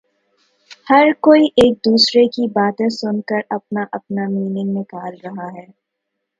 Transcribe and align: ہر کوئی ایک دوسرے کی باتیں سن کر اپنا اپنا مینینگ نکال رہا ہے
ہر 0.87 1.05
کوئی 1.21 1.45
ایک 1.55 1.73
دوسرے 1.85 2.25
کی 2.27 2.47
باتیں 2.53 2.87
سن 2.99 3.21
کر 3.29 3.41
اپنا 3.49 3.83
اپنا 3.91 4.27
مینینگ 4.29 4.77
نکال 4.77 5.13
رہا 5.23 5.47
ہے 5.53 5.65